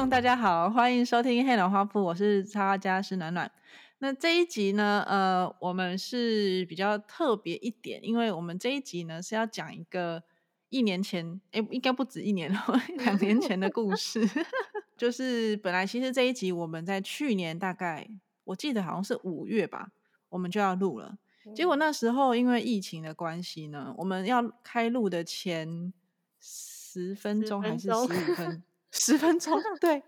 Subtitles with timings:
[0.00, 3.52] 众 大家好，欢迎收听黑暖花铺，我是插画家是暖暖。
[3.98, 10.22] 那这一集呢，呃，我们是比较特别一点，因为我们这一集呢是要讲一个
[10.70, 12.58] 一年前，哎，应该不止一年了，
[12.96, 14.26] 两年前的故事。
[14.96, 18.08] 就是本来其实这一集我们在去年大概，
[18.44, 19.90] 我记得好像是五月吧，
[20.30, 21.18] 我们就要录了。
[21.54, 25.92] 结果那时候因为疫情的关系呢，我们要开录的前
[26.40, 28.62] 十分钟还是十五分，
[28.92, 30.02] 十分钟， 对，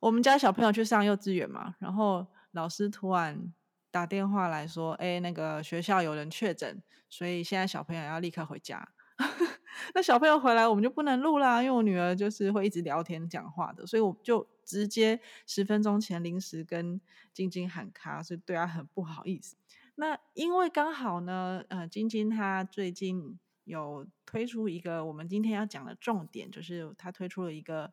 [0.00, 3.52] 我们家小朋友去上幼稚园嘛，然后老师突然
[3.90, 8.88] 打电话来说，哎，那个学校有人确诊，所以现在小朋友要立刻回家。
[9.94, 17.00] 那小朋友回来，我们就不能录啦，因为我女儿就是会一直聊天讲话的，所以我就直接十分钟前临时跟
[17.32, 19.56] 晶晶喊卡，所以对她很不好意思。
[19.94, 27.92] 那因为刚好呢，呃，晶晶她最近有推出一个我们今天要讲的重点，就是她推出了一个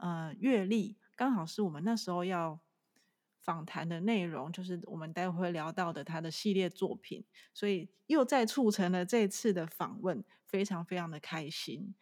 [0.00, 2.60] 呃阅历，刚好是我们那时候要
[3.38, 11.94] 访谈的内容，就是我们待会会聊到的他的系列作品，所以又再促成了这次的访问，非常非常的开心。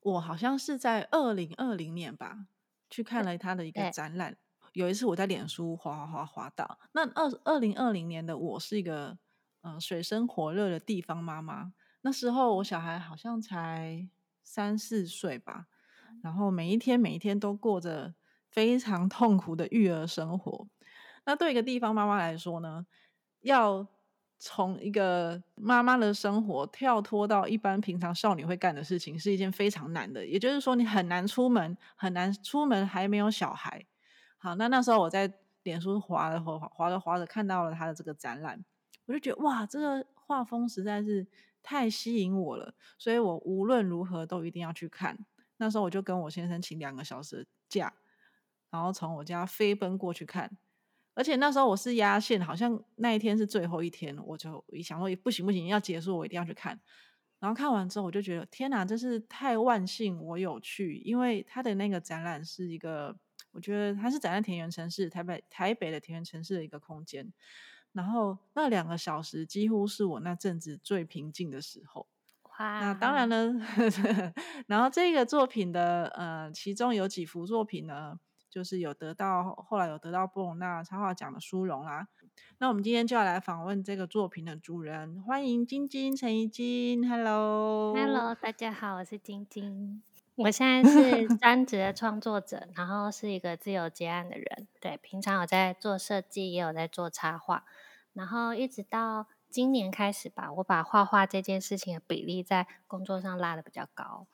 [0.00, 2.46] 我好像是在二零二零年吧，
[2.88, 4.38] 去看了他的一个展览。
[4.72, 9.18] 有一次我在脸书滑滑滑滑到，那二二零二零年的我是一个
[9.62, 14.08] 嗯水深火热的地方妈妈，那时候我小孩好像才
[14.44, 15.66] 三四岁吧，
[16.22, 18.14] 然后每一天每一天都过着
[18.50, 20.66] 非常痛苦的育儿生活。
[21.24, 22.86] 那对一个地方妈妈来说呢，
[23.40, 23.86] 要
[24.38, 30.26] 从一个妈妈的生活跳脱到一般平常少女会干的事情，是一件非常难的。
[30.26, 33.84] 也就是说，你很难出门，很难出门还没有小孩。
[34.38, 35.30] 好，那那时候我在
[35.62, 38.64] 脸书滑着滑滑着滑着看到了他的这个展览，
[39.04, 41.26] 我就觉得哇，这个画风实在是
[41.62, 45.18] 太吸引我了，所以我无论如何都一定要去看。
[45.60, 47.94] 那时候我就跟我先生请两个小时的假，
[48.70, 50.58] 然后从我家飞奔过去看。
[51.14, 56.80] 而且那时候我是压线，好像那一天是最后一天，我就一想说不行不行，要结束我一定要去看。
[57.38, 63.16] 然后看完之后，我就觉得天哪，真是太万幸我有去，因为他的那个展览是一个。
[63.52, 67.32] 我觉得它是展在田园城市台北台北的田园城市的一个空间，
[67.90, 72.06] 然后那两个小时几乎是我那阵子最平静的时候。
[72.60, 72.80] 哇！
[72.80, 73.54] 那当然了，
[74.68, 82.06] 然后这个作品的呃，其中有几幅作品呢，就是有得到后来有得到布隆纳插画奖的殊荣啦。
[82.58, 90.02] 那我们今天就要来访问这个作品的主人，欢迎晶晶陈怡晶，Hello，Hello，大家好，我是晶晶。
[90.36, 94.68] 我现在是 专职的创作者，然后是一个自由接案的人。
[94.80, 97.64] 对，平常有在做设计，也有在做插画。
[98.12, 104.26] 然后一直到今年开始吧，我把画画这件事情的比例在工作上拉的比较高。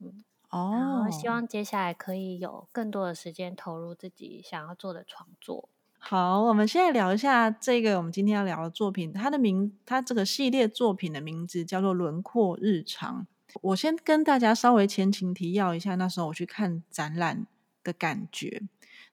[0.00, 5.68] 嗯，哦，然后希望接下来可以有更多的时间投入自己想要做的创作。
[5.98, 13.26] 好，我们现在聊一下这个我们今天要聊的作品，它的名，它这个系列作品的名字叫做《轮廓日常》。
[13.62, 17.46] 我先跟大家稍微前情提要一下，那时候我去看展览
[17.82, 18.62] 的感觉。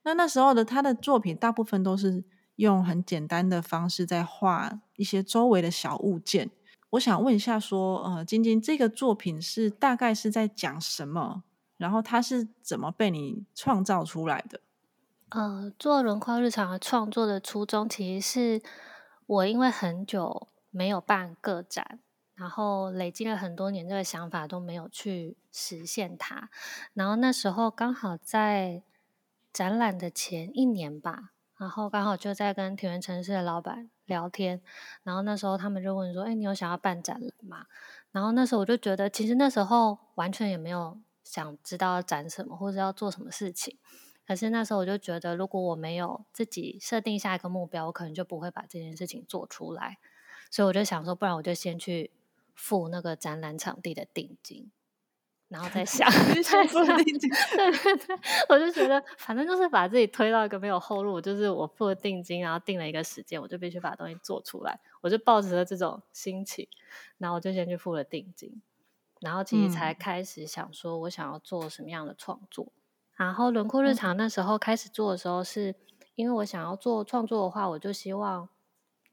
[0.04, 2.24] 那那时候的他的作品大部分都是
[2.56, 6.50] 用很简单的方式在画一些周围的小物件。
[6.92, 11.44] 我想问一下，说呃，晶晶这个作品是大概是在讲什么？
[11.78, 14.62] 然后它是怎么被你创造出来的？
[15.30, 18.62] 呃，做轮廓日常的创作的初衷，其实是
[19.26, 22.00] 我因为很久没有办个展。
[22.36, 26.50] 然后累积了很多年，这个想法都没有去实现它。
[26.94, 28.82] 然后那时候刚好在
[29.54, 31.31] 展览的前一年吧，
[31.62, 34.60] 然后刚好就在跟田园城市的老板聊天。
[35.04, 37.68] 然后那时候他们就问说：“哎，你有想要办展览吗？”
[38.12, 43.78] 然后那时候我就觉得，其实那时候完全也没有想知道要展什么或者要做什么事情。
[44.26, 50.00] 可是那时候我就觉得，如果我没有自己设定下一个目标，我可能就不会把这件事情做出来。
[50.50, 52.12] 所以我就想说，不然我就先去。
[52.54, 54.70] 付那个展览场地的定金，
[55.52, 66.68] 然后 再想，再想，对对对，我就觉得反正就是把自己推到一个没有后路，就是我付了定金，然后定了一个时间，我就必须把东西做出来，我就抱着这种心情，
[67.18, 68.62] 然后我就先去付了定金，
[69.20, 72.72] 然后其实才开始想说我想要做什么样的创作，
[73.18, 75.76] 然后轮廓日常那时候开始做的时候，是
[76.16, 78.48] 因为我想要做创作的话，我就希望。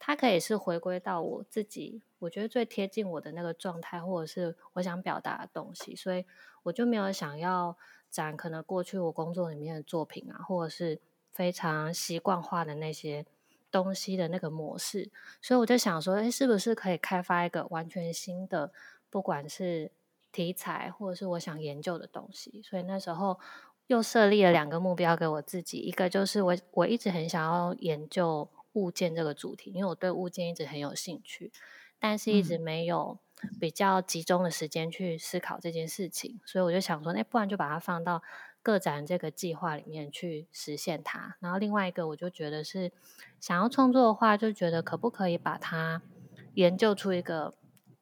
[0.01, 6.25] 它可以是回归到我自己，我觉得最贴近我的那个状态，或者是我想表达的东西，所以
[6.65, 7.77] 我就没有想要
[8.11, 11.01] 展可能过去我工作里面的作品啊，或者是
[11.33, 13.25] 非常习惯化的那些
[13.71, 15.11] 东西的那个模式，
[15.43, 18.73] 所以我就想说，哎，是不是可以开发一个完全新的，
[19.11, 19.93] 不管是
[20.33, 22.63] 题材或者是我想研究的东西？
[22.63, 23.39] 所以那时候
[23.87, 31.53] 又设立了两个目标给我自己，一个就是我我一直很想要研究物件这个主题，因为我对物件一直很有兴趣，
[31.99, 33.19] 但是一直没有
[33.61, 38.23] 比较集中的时间去思考这件事情，所以我就想说，那不然就把它放到
[38.63, 41.37] 个展这个计划里面去实现它。
[41.41, 42.93] 然后另外一个，我就觉得是
[43.41, 46.03] 想要创作的话，就觉得可不可以把它
[46.55, 47.55] 研究出一个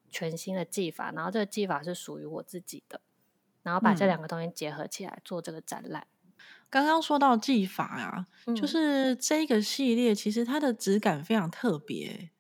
[0.08, 3.00] 全新的技法，然后这个技法是属于我自己的。
[3.62, 6.06] 然后把这两个东西结合起来做这个展览。
[6.70, 12.30] 刚刚说到技法呀，就是这个系列其实它的质感非常特别。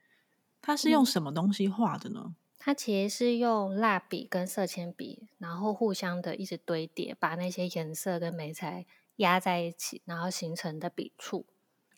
[0.66, 2.34] 它是用什么东西画的呢？
[2.58, 8.84] 它其实是用蜡笔跟色铅笔，然后互相的一直堆叠，把那些颜色跟眉材
[9.18, 11.46] 压在一起，然后形成的笔触。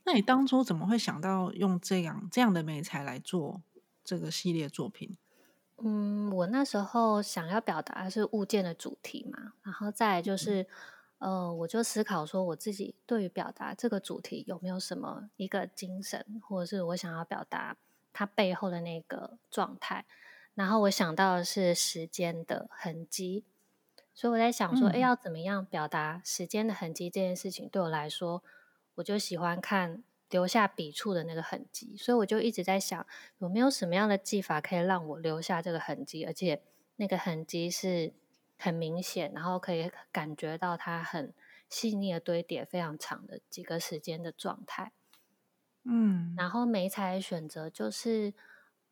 [0.05, 3.62] 那你当初怎么会想到用这样这样的眉材来做
[4.05, 5.17] 这个系列作品？
[5.79, 10.67] 嗯，我那时候想要表达的是物件的主题嘛，然后再就是，
[11.17, 17.79] 呃，我就思考说，我自己对于表达这个主题有没有什么一个精神，或者是我想要表达
[18.19, 20.05] 它背后的那个状态。
[20.55, 23.44] 然后我想到的是时间的痕迹，
[24.12, 28.43] 所以我在想说，哎，要怎么样表达时间的痕迹这件事情，对我来说，
[28.97, 30.03] 我就喜欢看。
[30.31, 33.06] 留下笔触的那个痕迹，所以我就一直在想，
[33.38, 36.61] 有没有什么样的技法可以让我留下这个痕迹，而且
[36.97, 38.12] 那个痕迹是
[38.59, 41.32] 很明显，然后可以感觉到它很
[41.70, 44.93] 细腻的堆叠，非常长的几个时间的状态。
[45.88, 48.35] 嗯，然后眉材选择就是，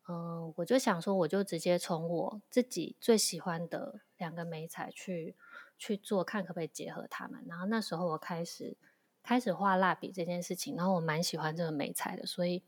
[0.09, 5.35] 嗯，我就想说，我就直接从我自己最喜欢的两个眉彩去
[5.77, 7.43] 去做，看可不可以结合他们。
[7.47, 8.75] 然后那时候我开始。
[9.23, 12.63] 开始画蜡笔这件事情，然后我蛮喜欢这个美彩的，所以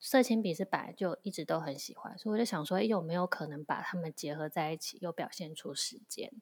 [0.00, 6.32] 色铅笔是本来就一直都很喜欢，所以我就想说，有没有可能把它们结合在一起，又表现出时间？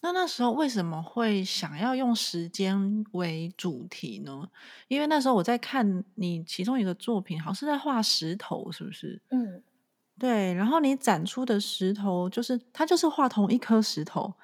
[0.00, 4.48] 那那时候为什么会想要用时间为主题呢？
[4.88, 9.20] 因为那时候我在看你其中一个作品，好像是在画石头，是不是？
[9.30, 9.62] 嗯，
[10.18, 10.54] 对。
[10.54, 14.34] 然后你展出的石头，就是它就是画同一颗石头。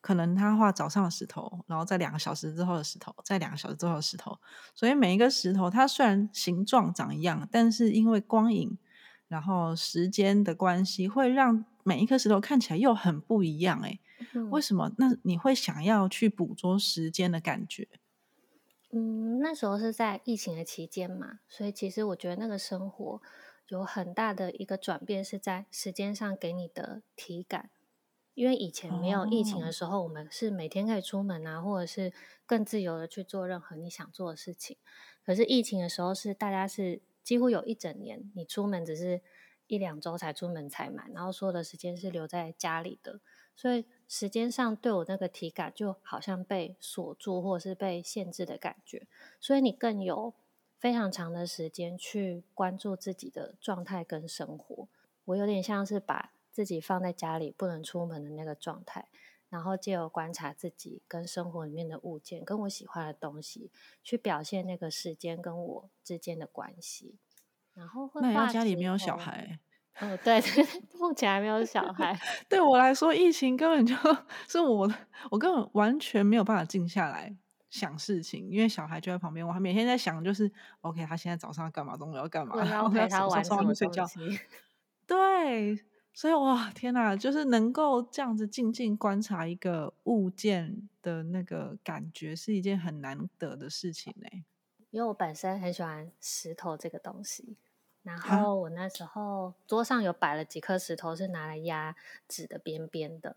[0.00, 4.38] 可能他画早上的石头，然后在两个小时之后的石头，在两个小时之后的石头，
[4.72, 8.78] 所以每一个石头它虽然形状长一样，但是因为光影，
[9.26, 13.80] 然后时间的关系，会让每一颗石头看起来又很不一样。
[13.80, 13.98] 哎，
[14.50, 14.92] 为什么？
[14.98, 17.88] 那你会想要去捕捉时间的感觉？
[18.90, 23.22] 嗯，那时候是在疫情的期间嘛，所以其实我觉得那个生活
[23.68, 27.70] 有很大的一个转变，是在时间上给你的体感。
[28.34, 32.12] 因为以前没有疫情的时候，我们是每天可以出门啊，或者是
[32.46, 34.76] 更自由的去做任何你想做的事情。
[35.24, 39.20] 可是疫情的时候，是大家是几乎有一整年，你出门只是
[39.68, 43.20] 一两周才出门才满，然后所有的时间是留在家里的，
[43.54, 49.06] 所以时间上对我那个体感就好像被锁住或者是被限制的感觉。
[49.38, 50.34] 所以你更有
[50.80, 54.88] 非常长的时间去关注自己的状态跟生活。
[55.26, 56.32] 我有点像是把。
[56.50, 59.06] 自己放在家里不能出门的那个状态，
[59.48, 63.70] 然后借由观察自己跟生活里面的物件，跟我喜欢的东西，
[64.02, 67.14] 去表现那个时间跟我之间的关系。
[67.78, 69.58] 然后会那要家里没有小孩？
[70.00, 70.42] 哦， 对，
[70.98, 72.18] 目前还没有小孩。
[72.50, 73.94] 对我来说，疫情根本就
[74.48, 74.92] 是我，
[75.30, 77.34] 我根本完全没有办法静下来
[77.70, 84.04] 想事情，因为小孩就在旁边，我还每天在想，就是 OK，他现在早上要干嘛，中午要干嘛，然后陪他玩什么睡觉。
[85.06, 85.84] 对。
[86.14, 87.14] 所以哇，天哪！
[87.14, 94.26] 就是能够这样子静静观察一个物件的那个感觉，是一件很难得的事情呢。
[94.90, 97.56] 因为我本身很喜欢石头这个东西，
[98.02, 101.94] 然后我那时候桌上有摆了几颗石头，是拿来压
[102.26, 103.36] 纸的边边的，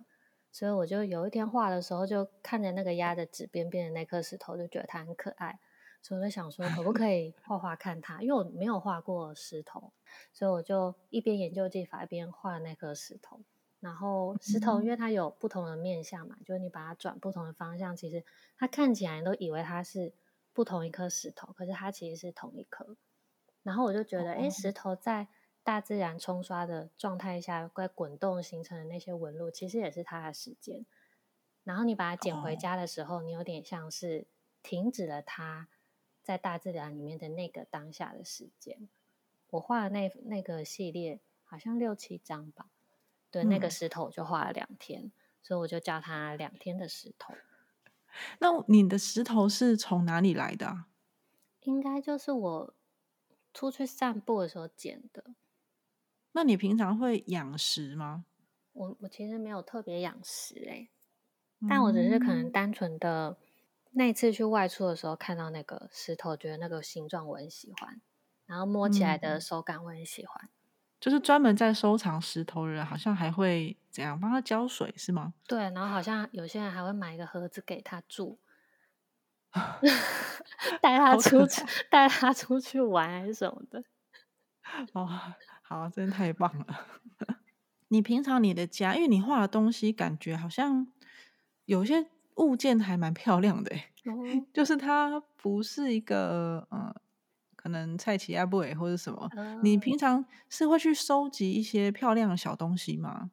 [0.51, 5.60] 所以我就有一天画的时候，就看着那个压着纸边边的那颗石头，就觉得它很可爱。
[6.03, 8.22] 所以我就想说，可不 可以画画看它？
[8.22, 9.91] 因为我没有画过石头，
[10.34, 13.39] 所以我就一边研究技法，一边画那颗石头。
[13.80, 18.24] 然后石头，因为它有不同的面相嘛，就是你把它转不同的方向，其实
[18.58, 20.13] 它看起来都以为它是
[20.53, 22.96] 不同一颗石头，可是它其实是同一颗。
[23.63, 25.27] 然后我就觉得，哎，石头在
[25.63, 30.86] 大自然冲刷的状态下，在滚动形成的那些纹路，其实也是它的时间。
[31.63, 34.27] 然后你把它捡回家的时候，你有点像是
[34.62, 35.68] 停止了它。
[36.24, 38.88] 在大自然里面的那个当下的时间，
[39.50, 42.68] 我画的那那个系列好像六七张吧。
[43.32, 47.34] 对，那个石头就画了两天，所以我就叫它两天的石头。
[48.38, 50.86] 那你的石头是从哪里来的？
[51.62, 52.74] 应该就是我
[53.53, 55.24] 出去散步的时候捡的。
[56.34, 58.25] 那你平常会养石吗？
[58.74, 60.89] 我我其实没有特别养石哎，
[61.70, 63.38] 但我只是可能单纯的。
[63.93, 68.00] 那一次去外出的时候看到那个石头，觉得那个形状我很喜欢，
[68.46, 70.50] 然后摸起来的手感我很喜欢。
[70.98, 75.34] 就是专门在收藏石头的人，好像还会怎样帮他浇水，是吗？
[75.46, 78.39] 对，然后好像有些人还会买一个盒子给他住，
[80.81, 83.84] 带他出去，带他出去玩还是什么的。
[84.93, 85.08] 哦，
[85.62, 86.88] 好，真的太棒了！
[87.89, 90.88] 你平常你的家，因为你画的东西，感觉好像
[91.65, 93.75] 有些物件还蛮漂亮的，
[94.53, 96.93] 就是它不是一个嗯。
[97.53, 99.29] 可能菜奇亚布韦或者什么，
[99.62, 103.29] 你平常是会去收集一些漂亮的小东西吗？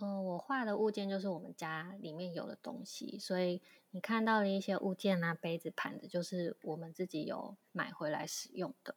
[0.00, 3.62] 呃，我画的物件就是我们家里面有的东西，所以
[3.94, 8.96] 你看到的一些物件啊，杯子、盘子，就是我们自己有买回来使用的。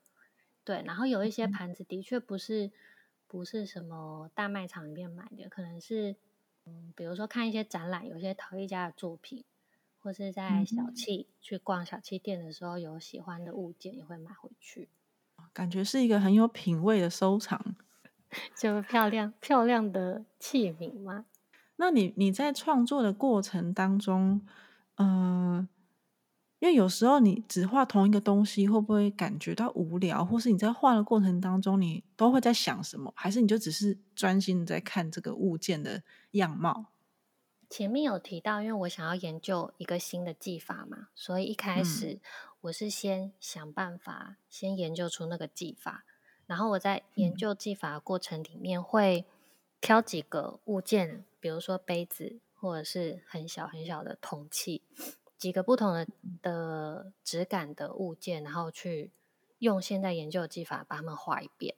[0.63, 2.71] 对，然后有一些盘子的确不是
[3.27, 6.15] 不是什么大卖场里面买的，可能是
[6.65, 9.45] 嗯，比如说看一些展览，有些陶艺家的作品。
[9.99, 14.87] 或是在小气去逛小气店的时候，有喜欢的物件也会买回去，
[15.51, 17.75] 感觉是一个很有品味的收藏，
[18.55, 21.25] 就漂亮漂亮的器皿吗？
[21.75, 24.47] 那你你在创作的过程当中，
[24.97, 25.67] 嗯，
[26.59, 30.25] 因为有时候你只画同一个东西，会不会感觉到无聊？
[30.25, 33.13] 或是你在画的过程当中，你都会在想什么？
[33.15, 36.87] 还是你就只是专心在看这个物件的样貌？
[37.69, 42.19] 前面有提到，因为我想要研究一个新的技法嘛，所以一开始
[42.61, 46.05] 我是先想办法，先研究出那个技法。
[46.45, 49.25] 然后我在研究技法的过程里面，会
[49.81, 54.83] 挑几个物件，比如说杯子，或者是很小很小的铜器，
[55.37, 56.07] 几个不同的
[56.41, 59.11] 的质感的物件，然后去
[59.59, 61.75] 用现在研究的技法把它们画一遍。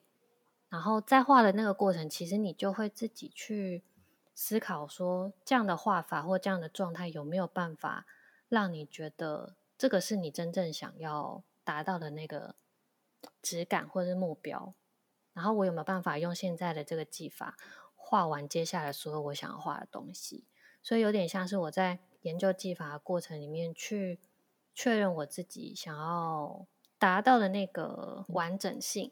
[0.69, 3.83] 然后在画的那个过程，其实你就会自己去。
[4.41, 8.05] 思考说这样的画法或这样的状态有没有办法
[8.47, 12.55] 让你觉得这个是你真正想要达到的那个
[13.41, 14.73] 质感或是目标？
[15.33, 17.57] 然后我有没有办法用现在的这个技法
[17.97, 20.45] 画完接下来所有我想要画的东西？
[20.81, 24.19] 所以有点像是我在研究技法的过程里面去
[24.73, 26.65] 确认我自己想要
[26.97, 29.11] 达到的那个完整性。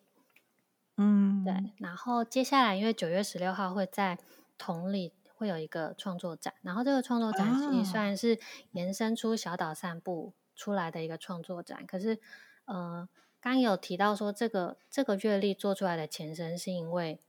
[0.95, 1.71] 嗯，对。
[1.77, 4.17] 然后接下来因为九月十六号会在
[4.57, 5.13] 同里。
[5.39, 8.39] 会有一个创作展，然后这个创作展其实算是
[8.71, 11.85] 延伸出小岛散步出来的一个创作展。
[11.85, 12.19] 可是，
[12.65, 13.07] 呃，
[13.39, 17.19] 刚有提到说这个这个月历做出来的前身是因为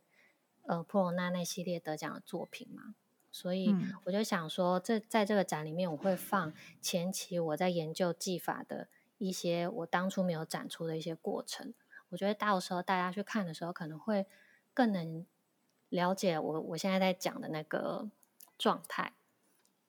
[0.62, 2.94] 呃普罗纳那系列得奖的作品嘛，
[3.38, 11.72] 所以我就想说，这在这个展里面我会放前期我在研究技法的一些我当初没有展出的一些过程。
[12.08, 14.26] 我觉得到时候大家去看的时候，可能会
[14.74, 15.26] 更能。
[15.90, 18.10] 了解我我现在在讲的那个
[18.58, 19.14] 状态，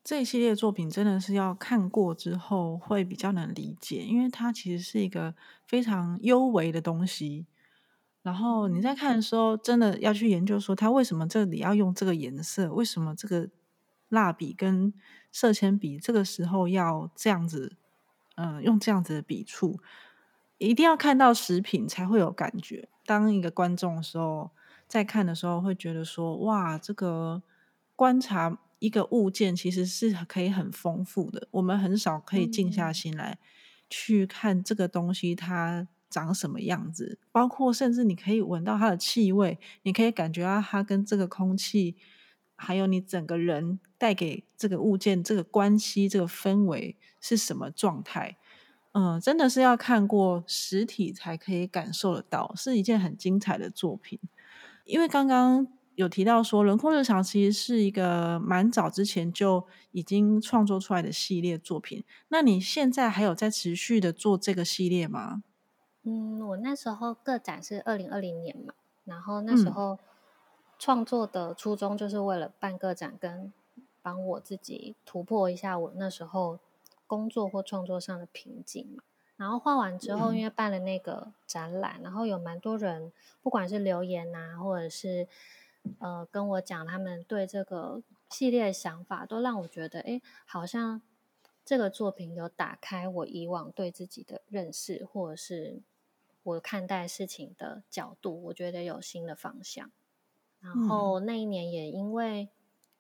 [0.02, 5.36] 这一系列作品真的是要看过之后会比较能理解，因为它其实是一个
[5.68, 7.48] 非常幽微的东西。
[8.22, 13.50] 然后你在看的时候，真的要去研究说它为什么这里要用这个颜色，为什么这个
[14.10, 14.94] 蜡笔跟
[15.32, 17.76] 色铅笔这个时候要这样子，
[18.36, 19.80] 嗯，用这样子的笔触，
[20.58, 22.90] 一定要看到食品才会有感觉。
[23.06, 24.52] 当一个观众的时候。
[24.90, 27.44] 在看的时候会觉得说，哇，这个
[27.96, 31.48] 观察一个物件其实是可以很丰富的。
[31.52, 33.38] 我们很少可以静下心来
[33.88, 41.96] 去看这个东西它长什么样子，包括甚至你可以闻到它的气味，你可以感觉到它跟这个空气，
[42.56, 48.38] 还有你整个人带给这个物件这个关系、这个氛围是什么状态。
[48.94, 54.20] 嗯，真的是要看过实体才可以感受得到，是一件很精彩的作品。
[54.84, 62.04] 因为刚刚有提到说，轮廓日常其实是一个蛮早之前就已经创作出来的系列作品。
[62.30, 65.44] 那你现在还有在持续的做这个系列吗？
[66.10, 68.74] 嗯，我那时候个展是二零二零年嘛，
[69.06, 70.00] 然后那时候
[70.80, 73.54] 创作的初衷就是为了办个展，跟
[74.02, 76.58] 帮我自己突破一下我那时候
[77.06, 79.04] 工作或创作上的瓶颈嘛。
[79.38, 85.28] 然后画完之后，因为办了那个展览，然后有蛮多人，不管是留言呐，或者是
[86.00, 91.02] 呃跟我讲他们对这个系列的想法，都让我觉得，哎，好像
[91.64, 95.82] 这个作品有打开我以往对自己的认识，或者是
[96.50, 99.92] 我看待事情的角度，我觉得有新的方向。
[100.60, 102.50] 然后那一年也因为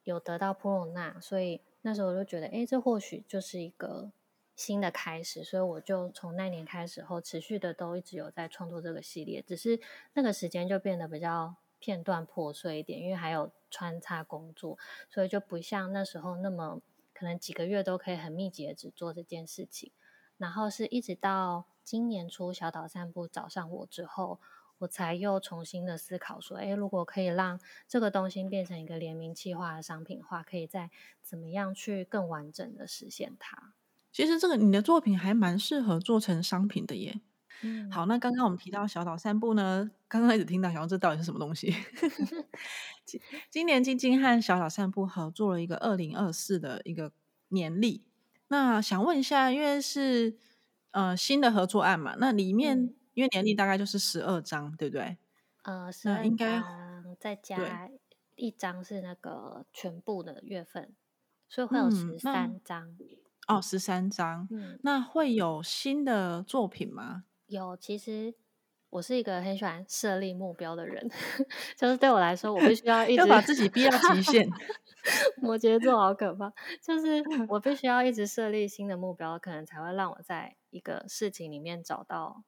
[0.03, 4.12] 有得到普罗纳，所以那时候我就觉得，哎，这或许就是一个。
[4.56, 9.79] 新的开始，所以我就从那年开始后，持续的都一直有在创作这个系列，只是
[10.15, 14.77] 那个时间就变得比较片段破碎一点，因为还有穿插工作，
[15.10, 16.82] 所以就不像那时候那么
[17.13, 19.94] 可能几个月都可以很密集的只做这件事情。
[20.36, 24.39] 然后是一直到今年初小岛散步找上我之后，
[24.77, 30.91] 我才又重新的思考说，哎，如果可以让这个东西变成一个联名企划的商品化，可以再
[31.24, 33.74] 怎么样去更完整的实现它。
[34.12, 37.22] 其实这个你的作品还蛮适合做成商品的耶。
[37.63, 41.74] 嗯，好，那刚刚我们提到小岛散步呢，刚刚一直听到，想说这到底是什么东西？
[43.03, 43.19] 今
[43.50, 47.12] 今年晶晶和小岛散步合作了一个二零二四的一个
[47.48, 48.03] 年历。
[48.50, 50.38] 那想问一下，因为是
[50.91, 55.17] 呃新的合作案嘛，那里面因为年历大概就是十二张，对不对？
[55.63, 57.89] 呃，十二张再加
[58.36, 60.93] 一张是那个全部的月份，
[61.48, 62.98] 所以会有十三张。
[63.48, 64.48] 哦，十三张。
[64.51, 67.25] 嗯，那会有新的作品吗？
[67.48, 68.34] 有，其实
[68.91, 71.10] 我是一个很喜欢设立目标的人，
[71.75, 74.48] 就是对我来说，我必须要一直把自己逼到极限。
[75.41, 82.43] 摩羯座好可怕，就是我必须要一直设立新的目标，可能才会让我在一个事情里面找到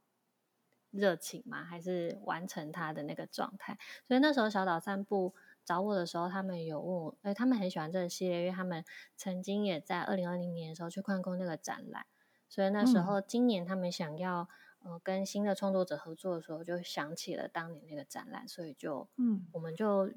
[0.89, 3.77] 热情吗，还是完成他的那个状态。
[4.07, 8.83] 所以那时候小岛散步找我的时候，他们有问我，哎，他们很喜欢这个系列，因为他们
[9.15, 12.05] 曾经也在二零二零年的时候去看过那个展览，
[12.49, 14.49] 所以那时候今年他们想要。
[14.83, 20.11] 呃，跟新的创作者合作的时候，就想起了当年那个展览，所以就，嗯，我们就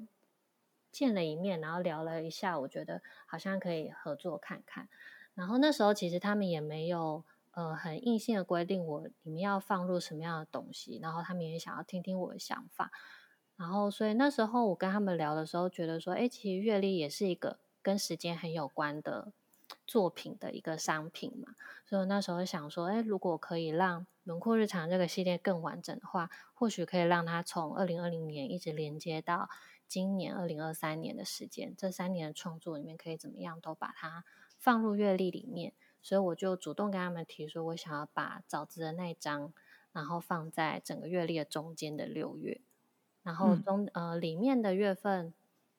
[0.91, 4.89] 见了一面，然后聊了一下，我觉得好像可以合作看看。
[5.35, 7.23] 然后那时候其实他们也没有
[7.55, 12.91] 呃很硬性的规定我里面要放入什么样的东西，然后他们也想要听听我的想法。
[13.55, 19.33] 然后所以那时候我跟他们聊的时候，觉得说，哎，其实阅历也是一个跟时间很有关的。
[19.87, 21.55] 作品的一个商品嘛，
[21.87, 29.49] 所以那时候想说，哎，如果可以让轮廓日常这个系列更完整的话，或许可以让它从二零二零年一直连接到
[29.87, 34.23] 今年二零二三年的时间，这三年的创作里面可以怎么样都把它
[34.59, 35.73] 放入阅历里面。
[36.05, 39.51] 所以我就主动跟他们提说，我想要把枣子的那一张，
[39.91, 42.61] 然后放在整个月历的中间的六月，
[43.23, 45.33] 然后中呃里面的月份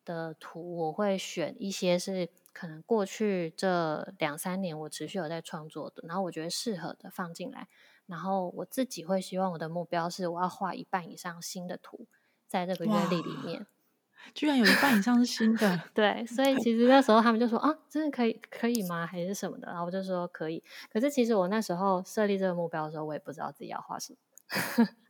[0.04, 2.28] 的图，我会选一些是。
[2.56, 7.68] 可能过去这两三年我持续有在创作的，然后我觉得适合的放进来，
[8.06, 12.06] 然后我自己会希望我的目标是我要画一半以上新的图
[12.48, 13.66] 在这个月历里面，
[14.34, 19.06] 居然有一半以上是新的， 对，所以其实那时候他们就说啊，真的可以可以吗？
[19.06, 19.68] 还是什么的？
[19.68, 20.62] 然后我就说可以，
[20.92, 24.18] 可是其实我那时候设立这个目标的时候，我也不知道自己要画什么，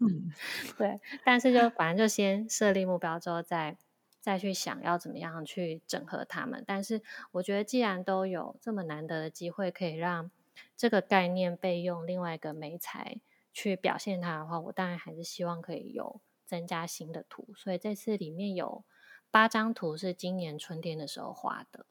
[0.00, 0.32] 嗯，
[0.78, 3.76] 对，但是就反正就先设立目标之后再。
[4.18, 7.00] 再去想要怎么样去整合他们，但是
[7.30, 10.32] 我觉得既然都有这么难得的机会，可以让
[10.76, 13.20] 这个概念被用另外一个媒材
[13.52, 17.46] 去表现它的话，我当然还是希望可以有增加新的图。
[17.54, 18.82] 所以这次里面有
[19.30, 21.86] 八张图是今年春天的时候画的，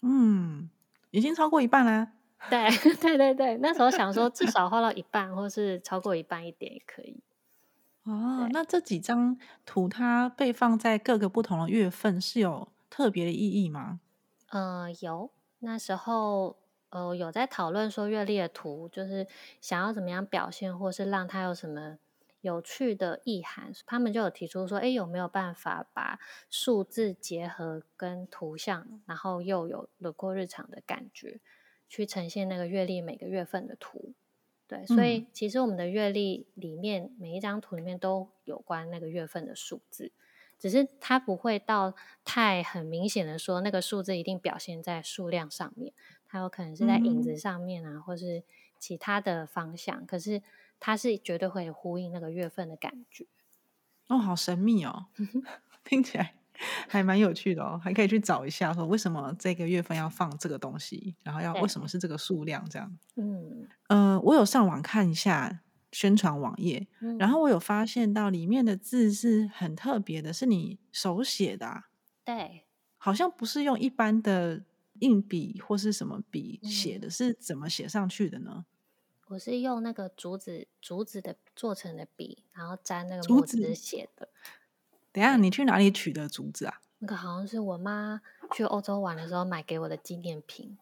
[0.00, 0.70] 嗯，
[1.10, 2.12] 已经超过一半啦。
[2.50, 2.68] 对
[3.00, 7.20] 对对对，那时候想说至少画到一半，或是超过一半一点也可以。
[8.04, 14.00] 哦，那这几张图它被放在各个不同的月份是有特别的意义吗？
[14.50, 15.30] 呃，有。
[15.60, 16.58] 那时候
[16.90, 19.26] 呃有在讨论说月历的图就是
[19.62, 21.96] 想要怎么样表现，或是让它有什么
[22.44, 23.72] 有趣的意涵。
[23.86, 31.40] 他们就有提出说，哎，有没有办法把数字结合跟图像，然后又有了过日常的感觉，
[31.88, 34.12] 去呈现那个月历每个月份的图。
[34.66, 40.12] 对，所以其实我们的月历里面每一张图里面都有关那个月份的数字，
[40.58, 45.92] 只是它不会到太很明显的说那个数字一定表现在数量上面，
[46.26, 48.42] 它有可能是在影子上面啊，或是
[48.78, 50.42] 其他的方向，可是
[50.86, 53.26] 它是绝对会呼应那个月份的感觉。
[54.08, 55.06] 哦，好神秘哦，
[55.82, 56.34] 听起来。
[56.88, 62.98] 还蛮有趣的哦，还可以去找一下，说为什么这个月份要放这个东西，然后要为什么是这个数量这样。
[63.16, 66.86] 嗯，呃，我有上网看一下宣传网页，
[67.18, 71.84] 然后我有发现到里面的字是很特别的，是你手写的。
[72.26, 72.66] 对，
[72.98, 74.62] 好像不是用一般的
[75.00, 78.66] 硬笔或是什么笔写的，是怎么写上去的呢？
[79.28, 84.28] 我是用那个竹子竹子的做成的笔，然后沾那个墨汁写的。
[85.12, 86.80] 等下，你去哪里取的竹子啊？
[86.98, 88.20] 那个好像是我妈
[88.52, 90.76] 去欧洲玩的时候买给我的纪念品。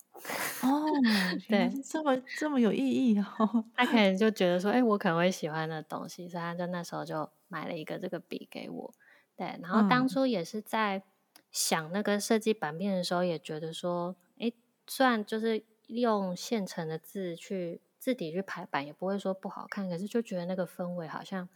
[0.62, 0.84] 哦，
[1.48, 3.64] 对，这么这么有意义哦。
[3.74, 8.94] 他可能 就觉得说，哎，我可能会喜欢的东西，所以他就那时候就买了一个这个笔给我。
[9.36, 11.02] 对，然后当初也是在
[11.50, 14.52] 想那个设计版面的时候，也觉得说，哎，
[14.86, 21.48] 虽然就是用现成的字去字体去排版，也不会说不好看，可是就觉得那个氛围好像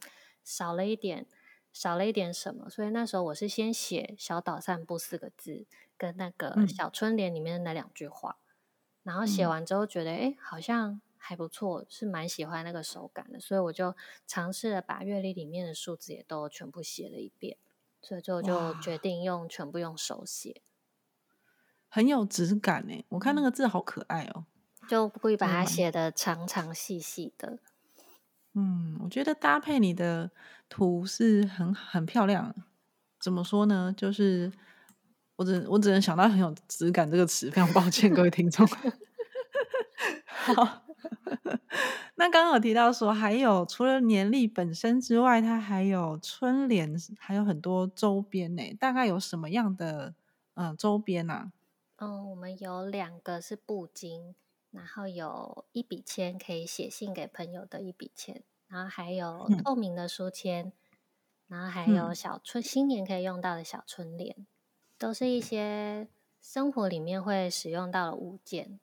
[0.44, 1.26] 少了一点。
[1.72, 5.66] 少了一点什么，所以那时候我是先写“小岛散步”四个字，
[5.98, 8.38] 跟那个小春联里面的那两句话，
[9.02, 13.94] 然后写完之后觉得，哎，好像还不错，是蛮喜欢那个手感的，所以我就
[14.26, 17.58] 尝试了把月历里面的数字也都全部写了一遍，
[18.00, 20.62] 所以最后就决定用全部用手写，
[21.90, 23.04] 很有质感呢。
[23.10, 24.46] 我看那个字好可爱哦，
[24.88, 27.58] 就故意把它写的长长细细的。
[28.54, 30.30] 嗯，我觉得搭配你的
[30.68, 32.54] 图是很很漂亮。
[33.20, 33.92] 怎么说呢？
[33.96, 34.52] 就是
[35.36, 38.66] 我只我只能想到很有质感这个词，非常抱歉各位听众。
[40.24, 40.82] 好，
[42.14, 48.62] 那刚刚有提到说，还有除了年历本身之外，它还有春联，还有很多周边呢。
[48.78, 50.14] 大概有什么样的
[50.54, 51.52] 嗯周边呢？
[51.96, 54.34] 嗯，我们有两个是布巾。
[54.76, 60.70] 然后有一笔签可以写信给朋友的一笔签，然后还有透明的书签，
[61.48, 64.46] 然后还有小春新年可以用到的小春联，
[64.98, 66.08] 都是一些
[66.42, 68.78] 生活里面会使用到的物件。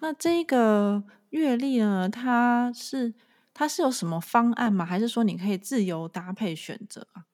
[0.00, 2.10] 那这个月历呢？
[2.10, 3.14] 它是
[3.54, 4.84] 它是有什么方案吗？
[4.84, 7.24] 还是说你可以自由搭配选择啊？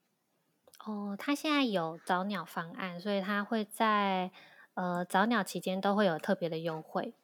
[0.87, 4.31] 哦，它现在有早鸟方案，所以它会在
[4.74, 7.14] 呃早鸟期间都会有特别的优惠。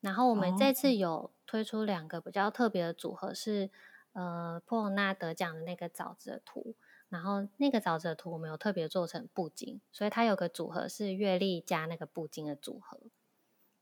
[0.00, 3.70] 然后我们这次有推出两个比较特别的组合，是
[4.12, 6.74] 呃普罗纳得奖的那个枣子的图，
[7.08, 12.98] 然后那个枣子的图我们有特别做成布景，所以它有个组合是月历加那个布景的组合。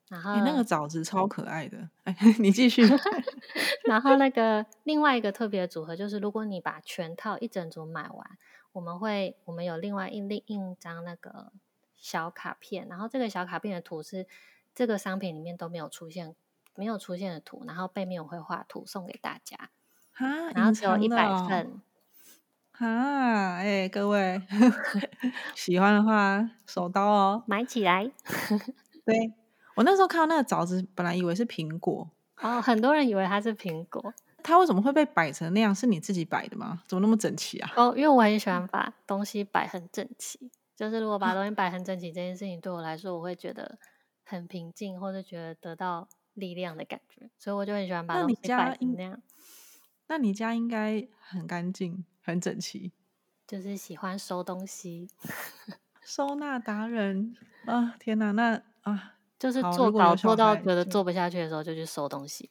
[0.09, 2.83] 然后那个枣子超可爱的，哎， 你继续。
[3.85, 8.39] 然后那个另外一个特别的组合就是，如果你把全套一整组买完，
[8.73, 11.53] 我们会我们有另外印印印张那个
[11.97, 14.27] 小卡片，然后这个小卡片的图是。
[14.79, 16.37] 这个商品里面都没有出现，
[16.77, 19.57] 没有出现的图，然后背面我会画图送给大家，
[20.13, 21.83] 啊，然后只有一百份，
[22.79, 24.41] 啊，哎，各位
[25.57, 28.09] 喜欢的话手刀哦，买起来。
[29.05, 29.33] 对
[29.75, 32.09] 我那时候看到那个枣子，本来以为是苹果，
[32.41, 34.15] 哦，很多人以为它是苹果，
[34.45, 35.75] 它为什么会被摆成那样？
[35.75, 36.85] 是你自己摆的吗？
[36.87, 37.73] 怎么那么整齐啊？
[37.75, 43.77] 哦，因为我很喜欢把东西摆很整齐，就是如果把东西摆很整齐这件事情对我来说，我会觉得。
[44.29, 49.23] 很平静，或者觉得得到力量的感觉，所以我就很喜欢把东西摆成那样。
[50.07, 52.93] 那你家应该很干净、很整齐，
[53.47, 55.09] 就是喜欢收东西，
[56.05, 57.97] 收纳达人啊！
[57.99, 62.51] 天哪，那啊，就是做稿做到觉得做不下去的时候，就去收东西。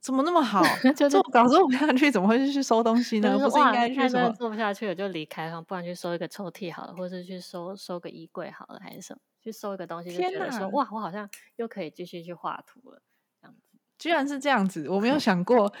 [0.00, 0.62] 怎么那么好？
[0.96, 3.36] 就做稿做不下去，怎么会去收东西呢？
[3.38, 4.30] 不是应该去什么？
[4.32, 9.20] 做不下去了就离开，不然去收一个抽屉好了，或者是去收收个衣柜好了，还是什么？
[9.46, 13.00] 去搜一个东西，就觉得说哇，我好像又可以继续去画图了，
[13.40, 13.78] 这样子。
[13.96, 15.72] 居然是这样子，我没有想过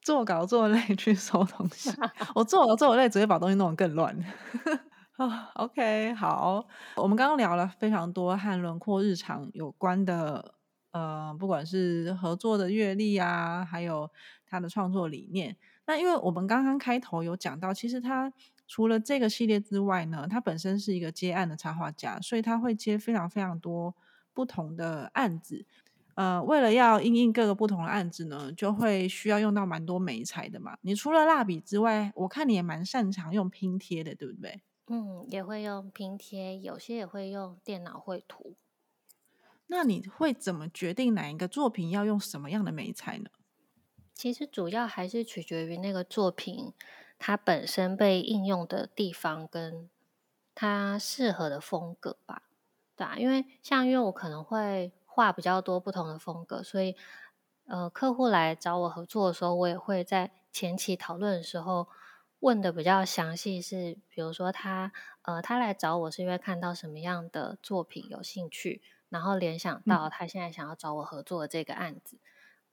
[0.00, 1.90] 做稿做累 去搜东西。
[2.34, 4.18] 我做稿做累，只会把东西弄得更乱。
[5.18, 10.54] 啊，OK，好，我们刚刚聊了非常多和轮廓日常有关的，
[10.92, 14.10] 呃，不管是合作的阅历啊，还有
[14.46, 15.58] 他的创作理念。
[15.86, 18.32] 那因为我们刚刚开头有讲到，其实他。
[18.72, 23.92] 除了这个系列之外呢，他本身是一个接案的插画家，所以他会接非常非常多
[24.32, 25.66] 不同的案子。
[26.14, 30.78] 呃，为了要应应各个不同的案子呢，就会需要用到蛮多美材的嘛。
[30.82, 34.62] 你除了蜡笔之外，我看你也蛮擅长用拼贴的，对不对？
[34.86, 38.54] 嗯，也会用拼贴，有些也会用电脑绘图。
[39.66, 43.30] 那你会怎么决定哪一个作品要用什么样的美材呢？
[44.14, 46.72] 其实主要还是取决于那个作品。
[47.20, 49.88] 它本身被应用的地方跟
[50.54, 52.42] 它适合的风格吧，
[52.96, 56.96] 对啊，因为像因为我可能会画比较多不同的风格，所以
[57.66, 61.86] 呃，客户来找我合作的时候，我也会在前期讨论的时候
[62.40, 64.90] 问的比较详细，是比如说他
[65.22, 68.80] 呃，他来找我是因为看到什么样的作品有兴趣，
[69.10, 72.18] 然后联想到他现在想要找我合作的这个案子。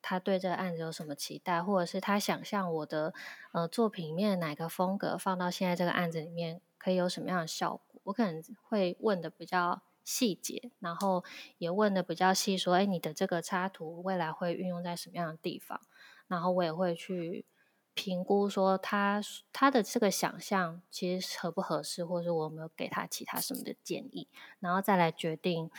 [0.10, 3.14] 他对这个案子有什么期待，或者是他想象我的
[3.52, 8.00] 呃作品里面哪个风格放到现在这个案子里面可以有什么样的效果？
[8.06, 11.26] 我可能会问的比较细节，然后
[11.58, 15.82] 也问的比较细，说：“哎，你的这个插图未来会运用在什么样的地方？”
[16.30, 17.46] 然后我也会去
[17.94, 19.20] 评估说他
[19.52, 24.30] 他的这个想象其实合不合适，或者是我有没有给他其他什么的建议，
[24.62, 25.70] 然后再来决定。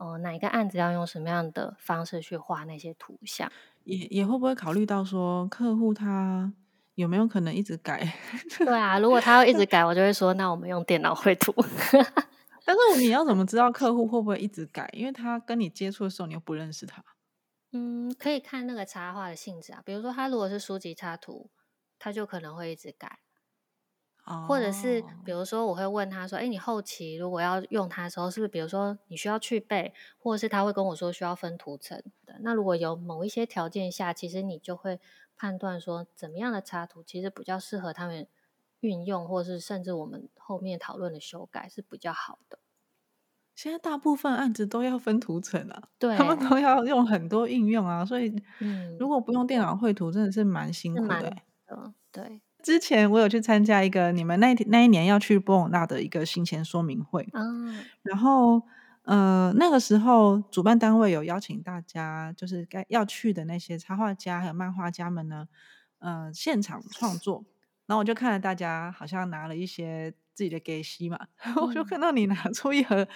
[0.00, 3.50] 呃，哪一个案子要用什么样的方式去画那些图像？
[3.88, 6.52] 也也会不会考虑到说客户他
[6.94, 8.06] 有没有可能一直改？
[8.58, 11.54] 对啊，如果他要一直改，我就会说那我们用电脑绘图。
[12.66, 14.90] 但是你要怎么知道客户会不会一直改？
[14.92, 17.02] 因为他跟你接触的时候你又不认识他。
[17.72, 19.80] 嗯，可以看那个插画的性质啊。
[19.86, 21.50] 比如说他如果是书籍插图，
[21.98, 23.20] 他就可能会一直改。
[24.46, 32.36] 或者是哦，比如说我会问他说：“哎，你后期如果要用它的时候，是不是比如说你需要去背，或者是他会跟我说需要分图层的？
[32.40, 35.00] 那如果有某一些条件下，其实你就会
[35.36, 38.26] 判断说怎么样的插图其实比较适合他们
[38.80, 42.58] 运用，或是甚至我们后面讨论的修改是比较好的。
[43.54, 51.42] 现在大部分案子都要分图层啊，对，他们都要用很多应用啊，所以嗯，如果不用电脑绘图，真的是蛮辛苦的欸。
[51.66, 58.62] 的，对之前我有去参加一个你们那一天那一年要去波隆纳的一个行前说明会，嗯，然后
[59.02, 65.48] 呃那个时候主办单位有邀请大家，就是该要去的那些插画家还有漫画家们呢，
[66.00, 67.44] 呃现场创作。
[67.86, 73.08] 然后我就看了大家好像拿了一些自己的给息嘛，然后我就嗯看到你拿出一盒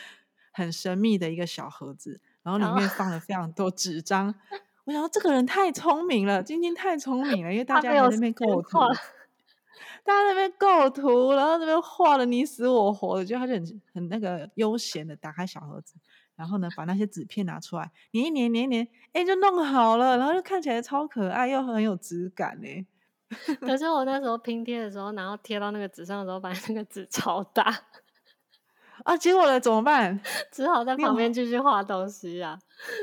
[0.50, 4.34] 很神秘的一个小盒子，然后里哦面放了非常多纸张。
[4.84, 8.86] 我想说这个人太聪明了，晶晶太聪明了，因为大家还在那边时间构图画，
[10.04, 15.94] 大家那边构图，然后这边画的你死我活的，就他就很很那个悠闲的打开小盒子，
[16.36, 22.86] 然后呢把那些纸片拿出来粘一粘粘一粘，哎就弄好了，然后就看起来超可爱又很有质感呢。
[23.60, 27.74] 可是我那时候拼贴的时候，然后贴到那个纸上的时候，发现那个纸超大，
[29.04, 30.20] 啊，结果了怎么办？
[30.50, 32.58] 只好在旁边继续画东西啊。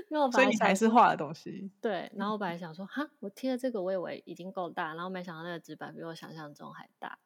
[0.09, 1.71] 因为我本来所以你还是画的东西。
[1.81, 7.19] 对，然后我本来想说，哈，我贴的这个我以为已经够大，然后没想到那个纸板比我想象中还大。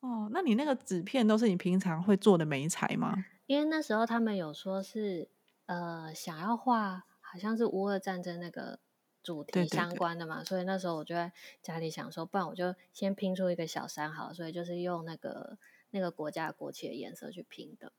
[0.00, 3.14] 哦，那你那个纸片都是你平常会做的眉材吗？
[3.46, 5.28] 因为那时候他们有说是，
[5.66, 8.78] 呃，想要画好像是乌俄战争那个
[9.22, 15.58] 主题相对对对关的嘛，所以那时候我就在家里想说，不然我就先拼出一个小山好了，所以就是用那个
[15.90, 17.92] 那个国家国旗的颜色去拼的。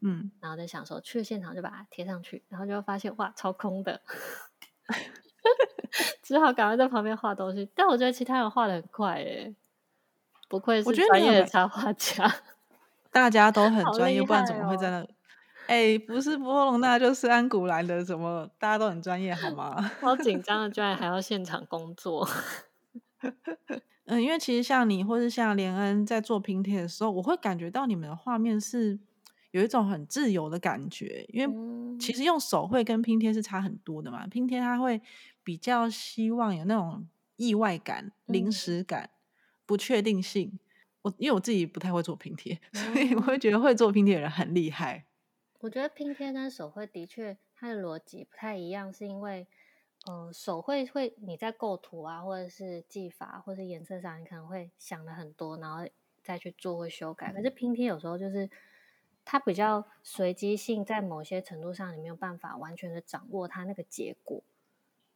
[0.00, 4.02] 嗯，然后就想说去了现场就把它贴上去，然后就发现哇超空的，
[6.22, 7.70] 只好赶快在旁边画东西。
[7.74, 9.54] 但我觉得其他人画的很快诶，
[10.48, 12.28] 不愧是专业的插画家。
[13.12, 15.06] 大家都很好专业，厉不然怎害么会在那？
[15.68, 19.80] 哎、不是波隆那就是安古兰的，怎么大家都很专业好吗？
[20.00, 22.26] 好紧张的，居然还要 现场工作。
[24.12, 28.98] 嗯，因为其实像你或是像连恩在做拼贴的时候，我会感觉到你们的画面是
[29.52, 34.26] 有一种很自由的感觉，因为嗯其实用手绘跟拼贴是差很多的嘛。
[34.26, 35.00] 拼贴它会
[35.42, 39.08] 比较希望有那种意外感、临嗯时感、
[39.64, 40.58] 不确定性。
[41.00, 45.06] 我因为我自己不太会做拼贴，所以我哦会觉得会做拼贴的人很厉害。
[45.60, 49.46] 我觉得拼贴跟手绘的确它的逻辑不太一样，是因为，
[50.06, 55.88] 呃，手绘会你在构图啊，或者是技法，或是颜色上，你可能会想的很多，然后
[56.24, 57.32] 再去做或修改。
[57.32, 58.50] 可是拼贴有时候就是
[59.24, 64.42] 它比较随机性，在某些程度上你没有办法完全的掌握它那个结果，